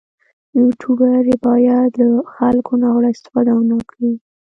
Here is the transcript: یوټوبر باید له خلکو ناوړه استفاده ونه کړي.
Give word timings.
یوټوبر 0.59 1.23
باید 1.45 1.91
له 2.09 2.17
خلکو 2.35 2.71
ناوړه 2.83 3.09
استفاده 3.11 3.51
ونه 3.55 3.77
کړي. 3.89 4.11